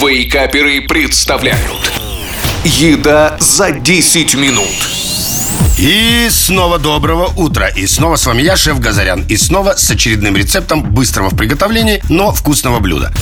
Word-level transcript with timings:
Вейкаперы 0.00 0.80
представляют 0.80 1.92
Еда 2.64 3.36
за 3.38 3.70
10 3.70 4.34
минут 4.34 4.88
И 5.76 6.26
снова 6.30 6.78
доброго 6.78 7.26
утра. 7.36 7.68
И 7.68 7.86
снова 7.86 8.16
с 8.16 8.24
вами 8.24 8.40
я, 8.40 8.56
шеф 8.56 8.80
Газарян. 8.80 9.26
И 9.28 9.36
снова 9.36 9.74
с 9.76 9.90
очередным 9.90 10.38
рецептом 10.38 10.82
быстрого 10.82 11.28
в 11.28 11.36
приготовлении, 11.36 12.02
но 12.08 12.32
вкусного 12.32 12.80
блюда. 12.80 13.12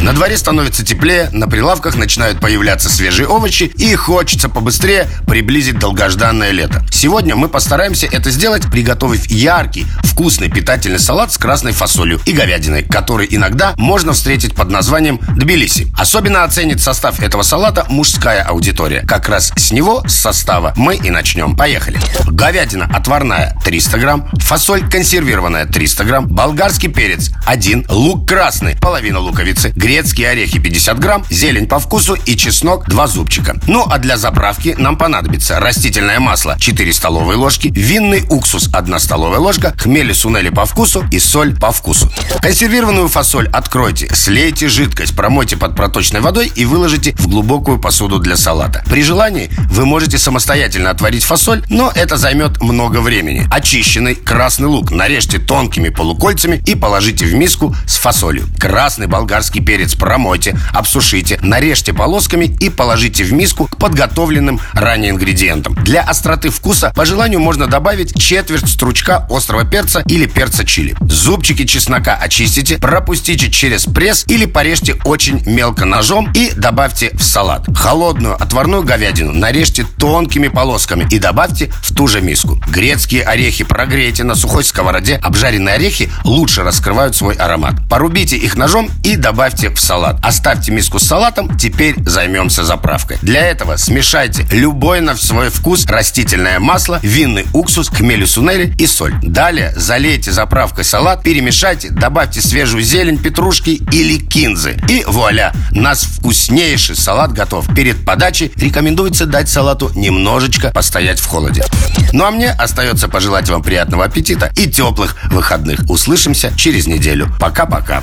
На 0.00 0.12
дворе 0.12 0.36
становится 0.36 0.84
теплее, 0.84 1.30
на 1.32 1.48
прилавках 1.48 1.96
начинают 1.96 2.40
появляться 2.40 2.90
свежие 2.90 3.26
овощи, 3.26 3.72
и 3.76 3.94
хочется 3.94 4.48
побыстрее 4.48 5.08
приблизить 5.26 5.78
долгожданное 5.78 6.50
лето. 6.50 6.84
Сегодня 6.90 7.36
мы 7.36 7.48
постараемся 7.48 8.06
это 8.10 8.30
сделать, 8.30 8.70
приготовив 8.70 9.26
яркий, 9.30 9.86
вкусный 10.02 10.50
питательный 10.50 10.98
салат 10.98 11.32
с 11.32 11.38
красной 11.38 11.72
фасолью 11.72 12.20
и 12.26 12.32
говядиной, 12.32 12.82
который 12.82 13.26
иногда 13.30 13.74
можно 13.76 14.12
встретить 14.12 14.54
под 14.54 14.70
названием 14.70 15.18
Тбилиси. 15.36 15.92
Особенно 15.98 16.44
оценит 16.44 16.80
состав 16.80 17.20
этого 17.20 17.42
салата 17.42 17.86
мужская 17.88 18.42
аудитория. 18.42 19.04
Как 19.06 19.28
раз 19.28 19.52
с 19.56 19.72
него, 19.72 20.02
с 20.06 20.14
состава, 20.14 20.72
мы 20.76 20.96
и 20.96 21.10
начнем. 21.10 21.56
Поехали. 21.56 21.98
Говядина 22.26 22.88
отварная 22.92 23.56
300 23.64 23.98
грамм, 23.98 24.30
фасоль 24.38 24.88
консервированная 24.88 25.66
300 25.66 26.04
грамм, 26.04 26.26
болгарский 26.28 26.88
перец 26.88 27.30
1, 27.46 27.86
лук 27.88 28.28
красный, 28.28 28.76
половина 28.76 29.18
луковицы, 29.18 29.72
грецкие 29.84 30.30
орехи 30.30 30.58
50 30.58 30.98
грамм, 30.98 31.26
зелень 31.28 31.68
по 31.68 31.78
вкусу 31.78 32.14
и 32.14 32.38
чеснок 32.38 32.88
2 32.88 33.06
зубчика. 33.06 33.60
Ну 33.66 33.84
а 33.86 33.98
для 33.98 34.16
заправки 34.16 34.74
нам 34.78 34.96
понадобится 34.96 35.60
растительное 35.60 36.20
масло 36.20 36.56
4 36.58 36.90
столовые 36.94 37.36
ложки, 37.36 37.68
винный 37.68 38.24
уксус 38.30 38.70
1 38.72 38.98
столовая 38.98 39.40
ложка, 39.40 39.74
хмели 39.76 40.14
сунели 40.14 40.48
по 40.48 40.64
вкусу 40.64 41.04
и 41.12 41.18
соль 41.18 41.54
по 41.54 41.70
вкусу. 41.70 42.10
Консервированную 42.40 43.08
фасоль 43.08 43.46
откройте, 43.52 44.08
слейте 44.14 44.68
жидкость, 44.68 45.14
промойте 45.14 45.58
под 45.58 45.76
проточной 45.76 46.22
водой 46.22 46.50
и 46.56 46.64
выложите 46.64 47.14
в 47.18 47.28
глубокую 47.28 47.78
посуду 47.78 48.18
для 48.18 48.38
салата. 48.38 48.82
При 48.88 49.02
желании 49.02 49.50
вы 49.70 49.84
можете 49.84 50.16
самостоятельно 50.16 50.88
отварить 50.88 51.24
фасоль, 51.24 51.62
но 51.68 51.92
это 51.94 52.16
займет 52.16 52.62
много 52.62 53.02
времени. 53.02 53.46
Очищенный 53.50 54.14
красный 54.14 54.68
лук 54.68 54.90
нарежьте 54.90 55.38
тонкими 55.38 55.90
полукольцами 55.90 56.62
и 56.64 56.74
положите 56.74 57.26
в 57.26 57.34
миску 57.34 57.76
с 57.86 57.96
фасолью. 57.96 58.46
Красный 58.58 59.08
болгарский 59.08 59.60
перец 59.60 59.73
промойте, 59.98 60.56
обсушите, 60.72 61.38
нарежьте 61.42 61.92
полосками 61.92 62.44
и 62.44 62.70
положите 62.70 63.24
в 63.24 63.32
миску 63.32 63.66
к 63.66 63.76
подготовленным 63.76 64.60
ранее 64.72 65.10
ингредиентам. 65.10 65.74
Для 65.74 66.02
остроты 66.02 66.50
вкуса 66.50 66.92
по 66.94 67.04
желанию 67.04 67.40
можно 67.40 67.66
добавить 67.66 68.18
четверть 68.18 68.68
стручка 68.68 69.26
острого 69.28 69.64
перца 69.64 70.02
или 70.06 70.26
перца 70.26 70.64
чили. 70.64 70.96
Зубчики 71.00 71.64
чеснока 71.66 72.14
очистите, 72.14 72.78
пропустите 72.78 73.50
через 73.50 73.84
пресс 73.84 74.24
или 74.28 74.46
порежьте 74.46 74.96
очень 75.04 75.42
мелко 75.46 75.84
ножом 75.84 76.30
и 76.32 76.52
добавьте 76.56 77.10
в 77.14 77.22
салат. 77.22 77.66
Холодную 77.76 78.40
отварную 78.40 78.82
говядину 78.82 79.32
нарежьте 79.32 79.84
тонкими 79.98 80.48
полосками 80.48 81.06
и 81.10 81.18
добавьте 81.18 81.72
в 81.82 81.94
ту 81.94 82.06
же 82.06 82.20
миску. 82.20 82.60
Грецкие 82.68 83.22
орехи 83.22 83.64
прогрейте 83.64 84.24
на 84.24 84.34
сухой 84.34 84.64
сковороде. 84.64 85.16
Обжаренные 85.22 85.74
орехи 85.74 86.10
лучше 86.24 86.62
раскрывают 86.62 87.16
свой 87.16 87.34
аромат. 87.34 87.74
Порубите 87.88 88.36
их 88.36 88.56
ножом 88.56 88.90
и 89.02 89.16
добавьте 89.16 89.63
в 89.68 89.80
салат. 89.80 90.16
Оставьте 90.22 90.72
миску 90.72 90.98
с 90.98 91.04
салатом, 91.04 91.56
теперь 91.56 91.94
займемся 92.04 92.64
заправкой. 92.64 93.18
Для 93.22 93.40
этого 93.40 93.76
смешайте 93.76 94.46
любой 94.50 95.00
на 95.00 95.16
свой 95.16 95.50
вкус 95.50 95.86
растительное 95.86 96.58
масло, 96.58 97.00
винный 97.02 97.46
уксус, 97.52 97.88
хмели 97.88 98.24
сунели 98.24 98.74
и 98.78 98.86
соль. 98.86 99.14
Далее 99.22 99.72
залейте 99.76 100.32
заправкой 100.32 100.84
салат, 100.84 101.22
перемешайте, 101.22 101.90
добавьте 101.90 102.40
свежую 102.40 102.82
зелень, 102.82 103.18
петрушки 103.18 103.82
или 103.92 104.18
кинзы. 104.18 104.76
И 104.88 105.04
вуаля, 105.06 105.52
нас 105.70 106.04
вкуснейший 106.04 106.96
салат 106.96 107.32
готов. 107.32 107.72
Перед 107.74 108.04
подачей 108.04 108.52
рекомендуется 108.56 109.26
дать 109.26 109.48
салату 109.48 109.90
немножечко 109.94 110.70
постоять 110.70 111.20
в 111.20 111.26
холоде. 111.26 111.64
Ну 112.12 112.24
а 112.24 112.30
мне 112.30 112.50
остается 112.50 113.08
пожелать 113.08 113.48
вам 113.48 113.62
приятного 113.62 114.04
аппетита 114.04 114.50
и 114.56 114.70
теплых 114.70 115.16
выходных. 115.30 115.80
Услышимся 115.88 116.52
через 116.56 116.86
неделю. 116.86 117.28
Пока-пока. 117.40 118.02